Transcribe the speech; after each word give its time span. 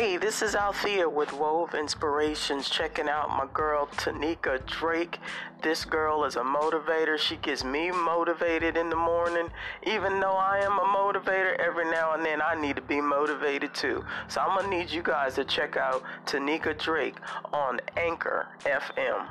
Hey, 0.00 0.16
this 0.16 0.40
is 0.40 0.54
Althea 0.54 1.06
with 1.06 1.30
Wove 1.34 1.74
Inspirations, 1.74 2.70
checking 2.70 3.06
out 3.06 3.28
my 3.28 3.46
girl 3.52 3.84
Tanika 3.84 4.64
Drake. 4.64 5.18
This 5.62 5.84
girl 5.84 6.24
is 6.24 6.36
a 6.36 6.40
motivator. 6.40 7.18
She 7.18 7.36
gets 7.36 7.64
me 7.64 7.90
motivated 7.90 8.78
in 8.78 8.88
the 8.88 8.96
morning. 8.96 9.48
Even 9.82 10.18
though 10.18 10.38
I 10.38 10.60
am 10.60 10.72
a 10.72 10.86
motivator, 10.96 11.54
every 11.58 11.84
now 11.90 12.14
and 12.14 12.24
then 12.24 12.40
I 12.40 12.58
need 12.58 12.76
to 12.76 12.82
be 12.82 12.98
motivated 12.98 13.74
too. 13.74 14.02
So 14.28 14.40
I'm 14.40 14.56
gonna 14.56 14.74
need 14.74 14.90
you 14.90 15.02
guys 15.02 15.34
to 15.34 15.44
check 15.44 15.76
out 15.76 16.02
Tanika 16.24 16.78
Drake 16.78 17.16
on 17.52 17.78
Anchor 17.98 18.48
FM. 18.60 19.26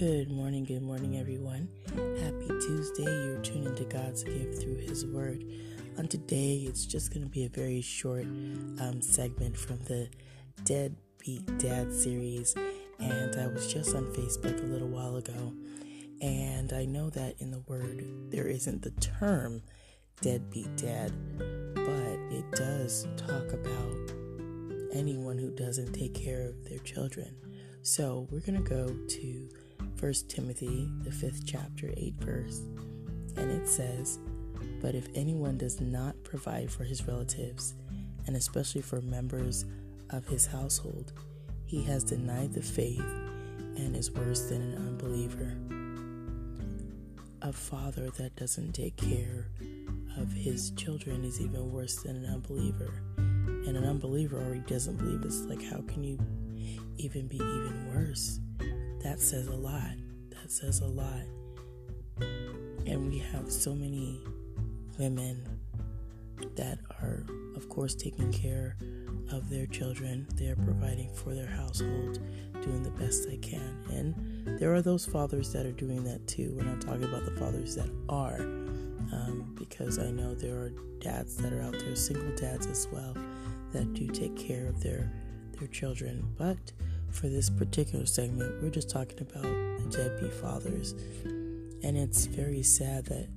Good 0.00 0.30
morning, 0.30 0.64
good 0.64 0.80
morning, 0.80 1.18
everyone. 1.18 1.68
Happy 1.90 2.46
Tuesday. 2.46 3.02
You're 3.02 3.42
tuning 3.42 3.74
to 3.74 3.84
God's 3.84 4.24
gift 4.24 4.62
through 4.62 4.76
His 4.76 5.04
Word. 5.04 5.44
On 5.98 6.08
today, 6.08 6.64
it's 6.66 6.86
just 6.86 7.12
going 7.12 7.22
to 7.22 7.28
be 7.28 7.44
a 7.44 7.50
very 7.50 7.82
short 7.82 8.22
um, 8.22 9.02
segment 9.02 9.58
from 9.58 9.76
the 9.80 10.08
Deadbeat 10.64 11.58
Dad 11.58 11.92
series. 11.92 12.54
And 12.98 13.36
I 13.38 13.48
was 13.48 13.70
just 13.70 13.94
on 13.94 14.06
Facebook 14.14 14.58
a 14.62 14.66
little 14.72 14.88
while 14.88 15.16
ago, 15.16 15.52
and 16.22 16.72
I 16.72 16.86
know 16.86 17.10
that 17.10 17.34
in 17.38 17.50
the 17.50 17.62
Word 17.66 18.02
there 18.30 18.46
isn't 18.46 18.80
the 18.80 18.92
term 19.02 19.60
deadbeat 20.22 20.78
dad, 20.78 21.12
but 21.74 22.18
it 22.34 22.50
does 22.52 23.06
talk 23.18 23.52
about 23.52 24.12
anyone 24.94 25.36
who 25.36 25.50
doesn't 25.50 25.92
take 25.92 26.14
care 26.14 26.48
of 26.48 26.64
their 26.64 26.78
children. 26.78 27.36
So 27.82 28.28
we're 28.30 28.40
going 28.40 28.62
to 28.62 28.66
go 28.66 28.86
to 28.86 29.48
1 30.00 30.14
Timothy, 30.28 30.90
the 31.04 31.12
fifth 31.12 31.44
chapter, 31.44 31.92
8 31.94 32.14
verse, 32.20 32.62
and 33.36 33.50
it 33.50 33.68
says, 33.68 34.18
But 34.80 34.94
if 34.94 35.06
anyone 35.14 35.58
does 35.58 35.78
not 35.78 36.16
provide 36.24 36.70
for 36.70 36.84
his 36.84 37.06
relatives, 37.06 37.74
and 38.26 38.34
especially 38.34 38.80
for 38.80 39.02
members 39.02 39.66
of 40.08 40.26
his 40.26 40.46
household, 40.46 41.12
he 41.66 41.82
has 41.84 42.02
denied 42.02 42.54
the 42.54 42.62
faith 42.62 43.04
and 43.76 43.94
is 43.94 44.10
worse 44.10 44.48
than 44.48 44.62
an 44.62 44.76
unbeliever. 44.88 45.54
A 47.42 47.52
father 47.52 48.08
that 48.16 48.36
doesn't 48.36 48.72
take 48.72 48.96
care 48.96 49.48
of 50.16 50.32
his 50.32 50.70
children 50.70 51.26
is 51.26 51.42
even 51.42 51.70
worse 51.72 51.96
than 51.96 52.16
an 52.16 52.32
unbeliever. 52.32 52.90
And 53.18 53.76
an 53.76 53.84
unbeliever 53.84 54.38
already 54.38 54.60
doesn't 54.60 54.96
believe. 54.96 55.22
It's 55.26 55.42
like, 55.42 55.62
how 55.62 55.82
can 55.82 56.02
you 56.04 56.18
even 56.96 57.28
be 57.28 57.36
even 57.36 57.92
worse? 57.94 58.40
That 59.02 59.20
says 59.20 59.46
a 59.48 59.56
lot. 59.56 59.96
That 60.30 60.50
says 60.50 60.80
a 60.80 60.86
lot. 60.86 61.22
And 62.86 63.10
we 63.10 63.18
have 63.18 63.50
so 63.50 63.74
many 63.74 64.20
women 64.98 65.42
that 66.56 66.78
are, 67.02 67.24
of 67.56 67.68
course, 67.68 67.94
taking 67.94 68.32
care 68.32 68.76
of 69.32 69.48
their 69.48 69.66
children. 69.66 70.26
They're 70.34 70.56
providing 70.56 71.12
for 71.14 71.34
their 71.34 71.46
household, 71.46 72.18
doing 72.62 72.82
the 72.82 72.90
best 72.90 73.28
they 73.28 73.36
can. 73.36 73.84
And 73.90 74.58
there 74.58 74.74
are 74.74 74.82
those 74.82 75.06
fathers 75.06 75.52
that 75.52 75.66
are 75.66 75.72
doing 75.72 76.04
that 76.04 76.26
too. 76.26 76.54
We're 76.56 76.64
not 76.64 76.80
talking 76.80 77.04
about 77.04 77.24
the 77.24 77.32
fathers 77.32 77.74
that 77.76 77.90
are, 78.08 78.40
um, 78.40 79.54
because 79.58 79.98
I 79.98 80.10
know 80.10 80.34
there 80.34 80.56
are 80.56 80.72
dads 81.00 81.36
that 81.36 81.52
are 81.52 81.62
out 81.62 81.78
there, 81.78 81.96
single 81.96 82.34
dads 82.36 82.66
as 82.66 82.88
well, 82.92 83.16
that 83.72 83.94
do 83.94 84.08
take 84.08 84.36
care 84.36 84.66
of 84.66 84.82
their 84.82 85.10
their 85.58 85.68
children. 85.68 86.26
But 86.36 86.72
for 87.12 87.28
this 87.28 87.50
particular 87.50 88.06
segment, 88.06 88.62
we're 88.62 88.70
just 88.70 88.90
talking 88.90 89.18
about 89.20 89.42
the 89.42 89.88
deadbeat 89.90 90.32
fathers. 90.34 90.94
And 91.82 91.96
it's 91.96 92.26
very 92.26 92.62
sad 92.62 93.06
that 93.06 93.28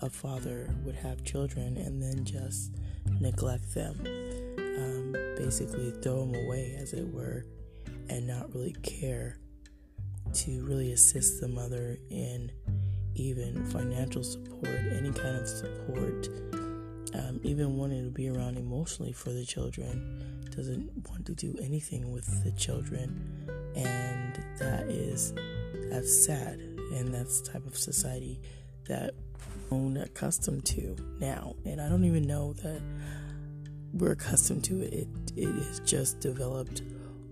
a 0.00 0.10
father 0.10 0.68
would 0.84 0.94
have 0.94 1.24
children 1.24 1.76
and 1.76 2.02
then 2.02 2.24
just 2.24 2.72
neglect 3.20 3.74
them. 3.74 3.96
Um, 4.58 5.12
basically, 5.36 5.90
throw 6.02 6.26
them 6.26 6.34
away, 6.44 6.76
as 6.78 6.92
it 6.92 7.06
were, 7.12 7.44
and 8.08 8.26
not 8.26 8.54
really 8.54 8.76
care 8.82 9.38
to 10.34 10.64
really 10.66 10.92
assist 10.92 11.40
the 11.40 11.48
mother 11.48 11.98
in 12.10 12.52
even 13.14 13.64
financial 13.66 14.22
support, 14.22 14.78
any 14.92 15.10
kind 15.10 15.36
of 15.36 15.48
support, 15.48 16.28
um, 17.14 17.40
even 17.42 17.76
wanting 17.76 18.04
to 18.04 18.10
be 18.10 18.28
around 18.28 18.56
emotionally 18.56 19.12
for 19.12 19.32
the 19.32 19.44
children 19.44 20.37
doesn't 20.58 21.08
want 21.08 21.24
to 21.24 21.34
do 21.34 21.54
anything 21.62 22.10
with 22.10 22.42
the 22.42 22.50
children, 22.50 23.48
and 23.76 24.42
that 24.58 24.88
is 24.88 25.32
that's 25.88 26.24
sad, 26.26 26.58
and 26.94 27.14
that's 27.14 27.40
the 27.40 27.52
type 27.52 27.64
of 27.64 27.76
society 27.78 28.40
that 28.88 29.14
we're 29.70 30.02
accustomed 30.02 30.64
to 30.64 30.96
now. 31.20 31.54
And 31.64 31.80
I 31.80 31.88
don't 31.88 32.04
even 32.04 32.26
know 32.26 32.54
that 32.54 32.82
we're 33.92 34.12
accustomed 34.12 34.64
to 34.64 34.82
it. 34.82 34.92
It 34.92 35.08
it 35.36 35.48
is 35.48 35.80
just 35.80 36.18
developed 36.18 36.82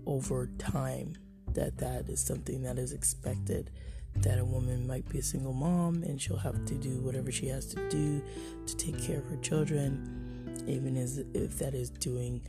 over 0.05 0.49
time 0.57 1.13
that 1.51 1.77
that 1.79 2.07
is 2.07 2.21
something 2.21 2.63
that 2.63 2.79
is 2.79 2.93
expected 2.93 3.71
that 4.15 4.39
a 4.39 4.45
woman 4.45 4.87
might 4.87 5.07
be 5.09 5.19
a 5.19 5.23
single 5.23 5.53
mom 5.53 6.01
and 6.03 6.21
she'll 6.21 6.37
have 6.37 6.65
to 6.65 6.75
do 6.75 7.01
whatever 7.01 7.29
she 7.29 7.47
has 7.47 7.65
to 7.65 7.89
do 7.89 8.23
to 8.65 8.75
take 8.77 8.99
care 8.99 9.19
of 9.19 9.25
her 9.25 9.37
children 9.37 10.27
even 10.67 10.97
as 10.97 11.19
if 11.33 11.57
that 11.59 11.73
is 11.73 11.89
doing 11.89 12.41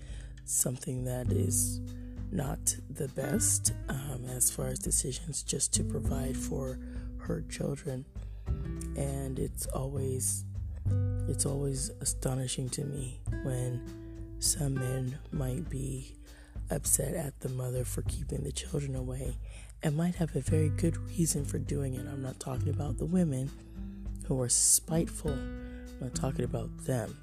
something 0.48 1.04
that 1.04 1.30
is 1.30 1.80
not 2.30 2.76
the 2.90 3.08
best 3.08 3.72
um, 3.88 4.24
as 4.28 4.50
far 4.50 4.66
as 4.66 4.78
decisions 4.78 5.42
just 5.42 5.72
to 5.74 5.82
provide 5.84 6.36
for 6.36 6.78
her 7.18 7.42
children 7.48 8.04
and 8.96 9.38
it's 9.38 9.66
always 9.66 10.44
it's 11.28 11.44
always 11.44 11.90
astonishing 12.00 12.68
to 12.70 12.84
me 12.84 13.20
when 13.44 13.82
some 14.38 14.74
men 14.74 15.18
might 15.32 15.68
be 15.68 16.14
upset 16.70 17.14
at 17.14 17.38
the 17.40 17.48
mother 17.50 17.84
for 17.84 18.02
keeping 18.02 18.42
the 18.42 18.52
children 18.52 18.94
away 18.94 19.36
and 19.82 19.96
might 19.96 20.14
have 20.16 20.34
a 20.34 20.40
very 20.40 20.70
good 20.70 20.96
reason 21.08 21.44
for 21.44 21.58
doing 21.58 21.94
it. 21.94 22.06
I'm 22.10 22.22
not 22.22 22.40
talking 22.40 22.68
about 22.68 22.98
the 22.98 23.04
women 23.04 23.50
who 24.26 24.40
are 24.40 24.48
spiteful. 24.48 25.32
I'm 25.32 25.96
not 26.00 26.14
talking 26.14 26.44
about 26.44 26.70
them. 26.84 27.16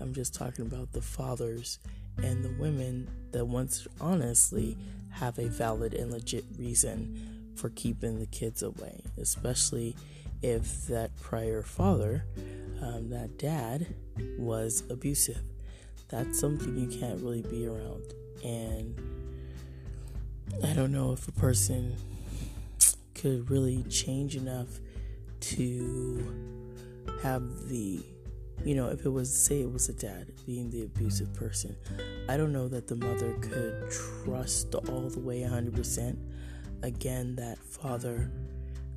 I'm 0.00 0.14
just 0.14 0.34
talking 0.34 0.66
about 0.66 0.92
the 0.92 1.02
fathers 1.02 1.78
and 2.22 2.44
the 2.44 2.52
women 2.60 3.08
that 3.32 3.44
once 3.44 3.86
honestly 4.00 4.76
have 5.10 5.38
a 5.38 5.48
valid 5.48 5.94
and 5.94 6.10
legit 6.10 6.44
reason 6.58 7.52
for 7.56 7.70
keeping 7.70 8.18
the 8.18 8.26
kids 8.26 8.62
away, 8.62 9.02
especially 9.16 9.96
if 10.42 10.86
that 10.86 11.16
prior 11.20 11.62
father, 11.62 12.24
um, 12.80 13.10
that 13.10 13.38
dad, 13.38 13.86
was 14.38 14.84
abusive. 14.90 15.42
That's 16.08 16.38
something 16.38 16.76
you 16.76 16.98
can't 16.98 17.20
really 17.20 17.42
be 17.42 17.66
around. 17.66 18.14
And 18.44 18.94
I 20.64 20.72
don't 20.72 20.92
know 20.92 21.12
if 21.12 21.26
a 21.28 21.32
person 21.32 21.94
could 23.14 23.50
really 23.50 23.82
change 23.84 24.36
enough 24.36 24.68
to 25.40 26.66
have 27.22 27.68
the 27.68 28.00
you 28.64 28.74
know, 28.74 28.88
if 28.88 29.04
it 29.04 29.10
was, 29.10 29.32
say, 29.32 29.60
it 29.62 29.72
was 29.72 29.88
a 29.88 29.92
dad 29.92 30.32
being 30.46 30.70
the 30.70 30.82
abusive 30.82 31.32
person, 31.34 31.76
I 32.28 32.36
don't 32.36 32.52
know 32.52 32.68
that 32.68 32.86
the 32.86 32.96
mother 32.96 33.32
could 33.40 33.90
trust 33.90 34.74
all 34.74 35.08
the 35.08 35.20
way 35.20 35.40
100% 35.40 36.16
again 36.82 37.34
that 37.36 37.58
father 37.58 38.30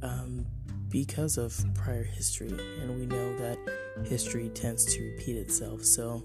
um, 0.01 0.45
because 0.89 1.37
of 1.37 1.63
prior 1.73 2.03
history. 2.03 2.49
And 2.49 2.99
we 2.99 3.05
know 3.05 3.37
that 3.37 3.57
history 4.05 4.49
tends 4.49 4.85
to 4.95 5.01
repeat 5.11 5.37
itself. 5.37 5.83
So 5.83 6.23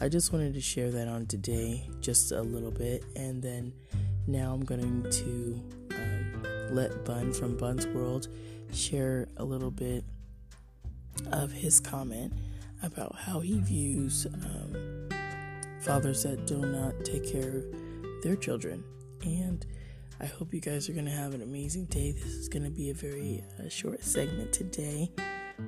I 0.00 0.08
just 0.08 0.32
wanted 0.32 0.54
to 0.54 0.60
share 0.60 0.90
that 0.90 1.08
on 1.08 1.26
today, 1.26 1.88
just 2.00 2.32
a 2.32 2.42
little 2.42 2.70
bit. 2.70 3.04
And 3.16 3.42
then 3.42 3.72
now 4.26 4.52
I'm 4.52 4.64
going 4.64 5.10
to 5.10 5.62
um, 5.94 6.42
let 6.70 7.04
Bun 7.04 7.32
from 7.32 7.56
Bun's 7.56 7.86
World 7.86 8.28
share 8.72 9.28
a 9.36 9.44
little 9.44 9.70
bit 9.70 10.04
of 11.32 11.52
his 11.52 11.80
comment 11.80 12.32
about 12.82 13.14
how 13.16 13.40
he 13.40 13.58
views 13.60 14.26
um, 14.26 15.08
fathers 15.80 16.22
that 16.22 16.46
do 16.46 16.58
not 16.58 17.04
take 17.04 17.30
care 17.30 17.58
of 17.58 17.64
their 18.22 18.36
children. 18.36 18.82
And 19.22 19.64
I 20.20 20.26
hope 20.26 20.54
you 20.54 20.60
guys 20.60 20.88
are 20.88 20.92
going 20.92 21.06
to 21.06 21.10
have 21.10 21.34
an 21.34 21.42
amazing 21.42 21.86
day. 21.86 22.12
This 22.12 22.32
is 22.34 22.48
going 22.48 22.64
to 22.64 22.70
be 22.70 22.90
a 22.90 22.94
very 22.94 23.42
uh, 23.58 23.68
short 23.68 24.02
segment 24.02 24.52
today, 24.52 25.10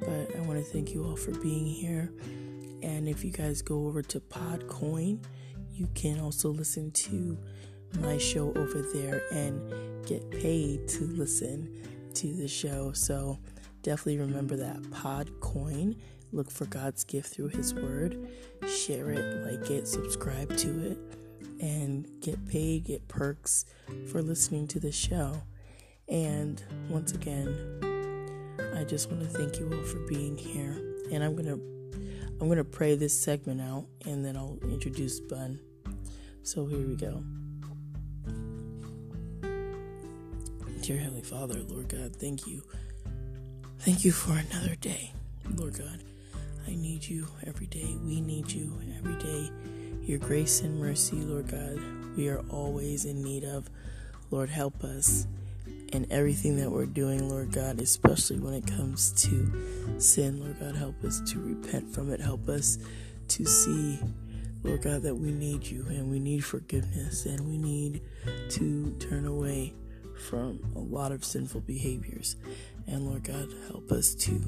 but 0.00 0.36
I 0.36 0.40
want 0.40 0.58
to 0.58 0.64
thank 0.64 0.94
you 0.94 1.04
all 1.04 1.16
for 1.16 1.32
being 1.32 1.66
here. 1.66 2.12
And 2.82 3.08
if 3.08 3.24
you 3.24 3.30
guys 3.32 3.62
go 3.62 3.86
over 3.86 4.02
to 4.02 4.20
Podcoin, 4.20 5.24
you 5.72 5.88
can 5.94 6.20
also 6.20 6.50
listen 6.50 6.90
to 6.92 7.36
my 8.00 8.18
show 8.18 8.52
over 8.54 8.82
there 8.94 9.22
and 9.32 10.06
get 10.06 10.30
paid 10.30 10.88
to 10.88 11.04
listen 11.04 11.82
to 12.14 12.32
the 12.34 12.48
show. 12.48 12.92
So 12.92 13.38
definitely 13.86 14.18
remember 14.18 14.56
that 14.56 14.90
pod 14.90 15.30
coin. 15.38 15.94
Look 16.32 16.50
for 16.50 16.64
God's 16.66 17.04
gift 17.04 17.32
through 17.32 17.48
His 17.48 17.72
Word. 17.72 18.28
Share 18.68 19.10
it, 19.10 19.46
like 19.46 19.70
it, 19.70 19.86
subscribe 19.86 20.56
to 20.56 20.90
it, 20.90 20.98
and 21.60 22.08
get 22.20 22.44
paid, 22.48 22.84
get 22.84 23.06
perks 23.06 23.64
for 24.10 24.20
listening 24.22 24.66
to 24.68 24.80
the 24.80 24.90
show. 24.90 25.40
And 26.08 26.60
once 26.88 27.12
again, 27.12 27.54
I 28.76 28.82
just 28.82 29.08
want 29.08 29.22
to 29.22 29.28
thank 29.28 29.60
you 29.60 29.72
all 29.72 29.84
for 29.84 30.00
being 30.08 30.36
here. 30.36 30.82
And 31.12 31.22
I'm 31.22 31.36
gonna 31.36 31.54
I'm 32.40 32.48
gonna 32.48 32.64
pray 32.64 32.96
this 32.96 33.16
segment 33.16 33.60
out, 33.60 33.86
and 34.04 34.24
then 34.24 34.36
I'll 34.36 34.58
introduce 34.64 35.20
Bun. 35.20 35.60
So 36.42 36.66
here 36.66 36.84
we 36.88 36.96
go. 36.96 37.22
Dear 40.82 40.98
Heavenly 40.98 41.22
Father, 41.22 41.60
Lord 41.68 41.88
God, 41.88 42.16
thank 42.16 42.48
you. 42.48 42.64
Thank 43.86 44.04
you 44.04 44.10
for 44.10 44.32
another 44.32 44.74
day. 44.74 45.12
Lord 45.54 45.78
God, 45.78 46.02
I 46.66 46.74
need 46.74 47.06
you 47.06 47.28
every 47.46 47.68
day. 47.68 47.94
We 48.02 48.20
need 48.20 48.50
you 48.50 48.76
every 48.98 49.14
day. 49.14 49.48
Your 50.02 50.18
grace 50.18 50.62
and 50.62 50.80
mercy, 50.80 51.14
Lord 51.14 51.46
God, 51.46 51.78
we 52.16 52.28
are 52.28 52.40
always 52.50 53.04
in 53.04 53.22
need 53.22 53.44
of. 53.44 53.70
Lord, 54.32 54.50
help 54.50 54.82
us 54.82 55.28
in 55.92 56.04
everything 56.10 56.56
that 56.56 56.68
we're 56.68 56.86
doing, 56.86 57.28
Lord 57.28 57.52
God, 57.52 57.80
especially 57.80 58.40
when 58.40 58.54
it 58.54 58.66
comes 58.66 59.12
to 59.22 60.00
sin. 60.00 60.40
Lord 60.40 60.58
God, 60.58 60.74
help 60.74 61.04
us 61.04 61.20
to 61.30 61.38
repent 61.38 61.94
from 61.94 62.12
it. 62.12 62.18
Help 62.18 62.48
us 62.48 62.78
to 63.28 63.44
see, 63.44 64.00
Lord 64.64 64.82
God, 64.82 65.02
that 65.02 65.14
we 65.14 65.30
need 65.30 65.64
you 65.64 65.86
and 65.90 66.10
we 66.10 66.18
need 66.18 66.44
forgiveness 66.44 67.24
and 67.24 67.48
we 67.48 67.56
need 67.56 68.02
to 68.48 68.96
turn 68.98 69.26
away 69.26 69.74
from 70.16 70.60
a 70.74 70.78
lot 70.78 71.12
of 71.12 71.24
sinful 71.24 71.62
behaviors. 71.62 72.36
And 72.86 73.06
Lord 73.06 73.24
God, 73.24 73.52
help 73.68 73.90
us 73.92 74.14
to 74.14 74.40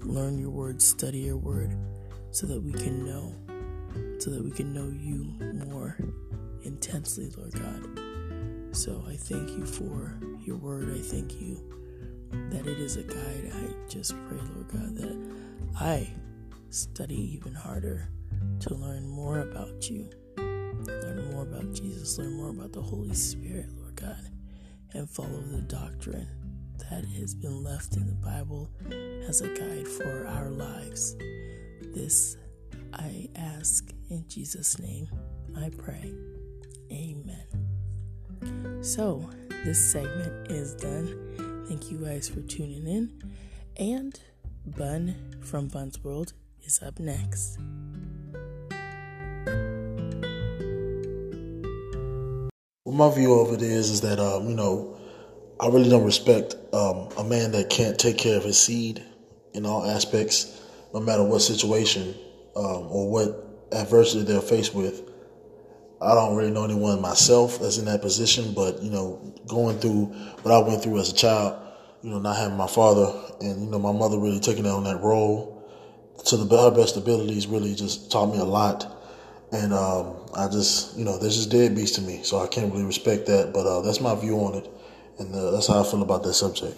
learn 0.00 0.38
your 0.38 0.50
word, 0.50 0.80
study 0.80 1.18
your 1.20 1.36
word, 1.36 1.76
so 2.30 2.46
that 2.46 2.60
we 2.60 2.72
can 2.72 3.04
know, 3.04 3.34
so 4.18 4.30
that 4.30 4.42
we 4.42 4.50
can 4.50 4.72
know 4.72 4.88
you 4.88 5.24
more 5.68 5.98
intensely, 6.62 7.30
Lord 7.36 7.52
God. 7.52 8.76
So 8.76 9.04
I 9.06 9.16
thank 9.16 9.50
you 9.50 9.64
for 9.64 10.18
your 10.40 10.56
word. 10.56 10.92
I 10.92 11.00
thank 11.00 11.40
you 11.40 11.62
that 12.50 12.66
it 12.66 12.78
is 12.78 12.96
a 12.96 13.02
guide. 13.02 13.52
I 13.54 13.88
just 13.88 14.14
pray, 14.28 14.38
Lord 14.54 14.68
God, 14.68 14.96
that 14.96 15.36
I 15.78 16.08
study 16.70 17.34
even 17.34 17.54
harder 17.54 18.08
to 18.60 18.74
learn 18.74 19.06
more 19.06 19.40
about 19.40 19.88
you, 19.90 20.10
learn 20.36 21.32
more 21.32 21.42
about 21.42 21.72
Jesus, 21.72 22.18
learn 22.18 22.32
more 22.32 22.50
about 22.50 22.72
the 22.72 22.82
Holy 22.82 23.14
Spirit, 23.14 23.68
Lord 23.76 23.94
God 23.94 24.33
and 24.94 25.08
follow 25.10 25.42
the 25.50 25.62
doctrine 25.62 26.28
that 26.90 27.04
has 27.04 27.34
been 27.34 27.62
left 27.62 27.96
in 27.96 28.06
the 28.06 28.14
Bible 28.14 28.70
as 29.28 29.40
a 29.40 29.48
guide 29.48 29.88
for 29.88 30.26
our 30.26 30.50
lives. 30.50 31.16
This 31.94 32.36
I 32.92 33.28
ask 33.36 33.90
in 34.10 34.24
Jesus' 34.28 34.78
name. 34.78 35.08
I 35.56 35.70
pray. 35.76 36.12
Amen. 36.92 38.82
So, 38.82 39.28
this 39.64 39.78
segment 39.92 40.50
is 40.50 40.74
done. 40.74 41.64
Thank 41.68 41.90
you 41.90 41.98
guys 41.98 42.28
for 42.28 42.40
tuning 42.42 42.86
in. 42.86 43.20
And 43.76 44.18
Bun 44.66 45.14
from 45.40 45.68
Bun's 45.68 46.02
World 46.02 46.32
is 46.62 46.82
up 46.82 46.98
next. 47.00 47.58
My 52.94 53.12
view 53.12 53.40
of 53.40 53.52
it 53.52 53.62
is 53.62 53.90
is 53.90 54.00
that 54.02 54.20
um, 54.20 54.48
you 54.48 54.54
know 54.54 54.96
I 55.60 55.66
really 55.68 55.90
don't 55.90 56.04
respect 56.04 56.54
um, 56.72 57.08
a 57.18 57.24
man 57.24 57.52
that 57.52 57.70
can't 57.70 57.98
take 57.98 58.18
care 58.18 58.36
of 58.36 58.44
his 58.44 58.58
seed 58.60 59.02
in 59.52 59.66
all 59.66 59.84
aspects, 59.84 60.60
no 60.92 61.00
matter 61.00 61.22
what 61.22 61.40
situation 61.40 62.14
um, 62.56 62.86
or 62.90 63.10
what 63.10 63.44
adversity 63.72 64.24
they're 64.24 64.40
faced 64.40 64.74
with. 64.74 65.10
I 66.00 66.14
don't 66.14 66.36
really 66.36 66.50
know 66.50 66.64
anyone 66.64 67.00
myself 67.00 67.60
that's 67.60 67.78
in 67.78 67.86
that 67.86 68.02
position, 68.02 68.52
but 68.52 68.82
you 68.82 68.90
know, 68.90 69.34
going 69.46 69.78
through 69.78 70.06
what 70.42 70.52
I 70.52 70.58
went 70.58 70.82
through 70.82 70.98
as 70.98 71.10
a 71.10 71.14
child, 71.14 71.60
you 72.02 72.10
know, 72.10 72.18
not 72.18 72.36
having 72.36 72.56
my 72.56 72.66
father 72.66 73.12
and 73.40 73.64
you 73.64 73.70
know 73.70 73.78
my 73.78 73.92
mother 73.92 74.18
really 74.18 74.40
taking 74.40 74.66
on 74.66 74.84
that 74.84 75.00
role 75.00 75.50
to 76.26 76.36
the 76.36 76.56
her 76.56 76.70
best 76.70 76.96
abilities 76.96 77.46
really 77.46 77.74
just 77.74 78.10
taught 78.10 78.26
me 78.26 78.38
a 78.38 78.44
lot 78.44 79.03
and 79.54 79.72
um, 79.72 80.16
I 80.34 80.48
just, 80.48 80.98
you 80.98 81.04
know, 81.04 81.16
this 81.16 81.36
is 81.36 81.46
deadbeats 81.46 81.94
to 81.94 82.00
me, 82.00 82.22
so 82.24 82.40
I 82.40 82.48
can't 82.48 82.72
really 82.72 82.84
respect 82.84 83.26
that. 83.26 83.52
But 83.52 83.66
uh, 83.66 83.82
that's 83.82 84.00
my 84.00 84.14
view 84.16 84.36
on 84.40 84.56
it, 84.56 84.68
and 85.18 85.32
uh, 85.32 85.52
that's 85.52 85.68
how 85.68 85.80
I 85.80 85.84
feel 85.84 86.02
about 86.02 86.24
that 86.24 86.34
subject. 86.34 86.76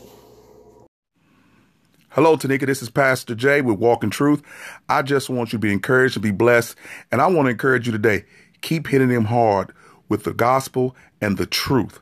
Hello, 2.11 2.37
Tanika. 2.37 2.67
This 2.67 2.83
is 2.83 2.91
Pastor 2.91 3.35
Jay 3.35 3.63
with 3.63 3.79
Walking 3.79 4.11
Truth. 4.11 4.43
I 4.89 5.03
just 5.03 5.31
want 5.31 5.53
you 5.53 5.59
to 5.59 5.61
be 5.61 5.73
encouraged 5.73 6.17
and 6.17 6.23
be 6.23 6.31
blessed. 6.31 6.77
And 7.11 7.21
I 7.21 7.27
want 7.27 7.47
to 7.47 7.51
encourage 7.51 7.87
you 7.87 7.93
today 7.93 8.25
keep 8.63 8.89
hitting 8.89 9.09
them 9.09 9.27
hard 9.27 9.73
with 10.09 10.25
the 10.25 10.33
gospel 10.33 10.97
and 11.21 11.37
the 11.37 11.47
truth. 11.47 12.01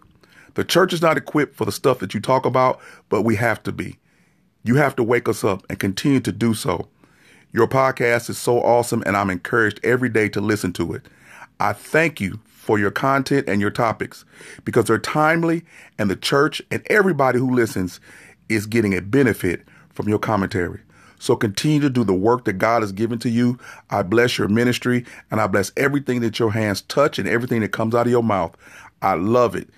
The 0.54 0.64
church 0.64 0.92
is 0.92 1.02
not 1.02 1.16
equipped 1.16 1.56
for 1.56 1.64
the 1.64 1.72
stuff 1.72 1.98
that 1.98 2.14
you 2.14 2.20
talk 2.20 2.46
about, 2.46 2.80
but 3.08 3.22
we 3.22 3.36
have 3.36 3.62
to 3.64 3.72
be. 3.72 3.98
You 4.62 4.76
have 4.76 4.94
to 4.96 5.02
wake 5.02 5.28
us 5.28 5.42
up 5.42 5.64
and 5.68 5.78
continue 5.78 6.20
to 6.20 6.32
do 6.32 6.54
so. 6.54 6.88
Your 7.54 7.68
podcast 7.68 8.28
is 8.30 8.36
so 8.36 8.60
awesome, 8.60 9.04
and 9.06 9.16
I'm 9.16 9.30
encouraged 9.30 9.78
every 9.84 10.08
day 10.08 10.28
to 10.30 10.40
listen 10.40 10.72
to 10.72 10.92
it. 10.92 11.02
I 11.60 11.72
thank 11.72 12.20
you 12.20 12.40
for 12.46 12.80
your 12.80 12.90
content 12.90 13.48
and 13.48 13.60
your 13.60 13.70
topics 13.70 14.24
because 14.64 14.86
they're 14.86 14.98
timely, 14.98 15.62
and 15.96 16.10
the 16.10 16.16
church 16.16 16.60
and 16.72 16.84
everybody 16.90 17.38
who 17.38 17.54
listens 17.54 18.00
is 18.48 18.66
getting 18.66 18.92
a 18.92 19.00
benefit 19.00 19.62
from 19.90 20.08
your 20.08 20.18
commentary. 20.18 20.80
So 21.20 21.36
continue 21.36 21.78
to 21.78 21.90
do 21.90 22.02
the 22.02 22.12
work 22.12 22.44
that 22.46 22.54
God 22.54 22.82
has 22.82 22.90
given 22.90 23.20
to 23.20 23.30
you. 23.30 23.56
I 23.88 24.02
bless 24.02 24.36
your 24.36 24.48
ministry 24.48 25.04
and 25.30 25.40
I 25.40 25.46
bless 25.46 25.70
everything 25.76 26.22
that 26.22 26.40
your 26.40 26.50
hands 26.50 26.82
touch 26.82 27.20
and 27.20 27.28
everything 27.28 27.60
that 27.60 27.70
comes 27.70 27.94
out 27.94 28.06
of 28.06 28.12
your 28.12 28.24
mouth. 28.24 28.56
I 29.00 29.14
love 29.14 29.54
it. 29.54 29.68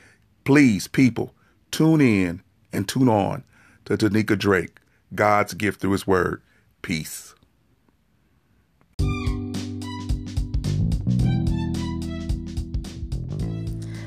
Please, 0.45 0.89
people, 0.89 1.35
tune 1.71 2.01
in 2.01 2.43
and 2.73 2.89
tune 2.89 3.11
on 3.11 3.45
to 3.85 3.99
Tanika 3.99 4.39
Drake, 4.39 4.81
God's 5.15 5.53
gift 5.53 5.83
through 5.83 5.93
his 5.93 6.07
word. 6.07 6.41
Peace. 6.81 7.36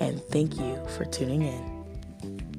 and 0.00 0.22
thank 0.28 0.58
you 0.58 0.78
for 0.96 1.04
tuning 1.04 1.42
in. 1.42 2.55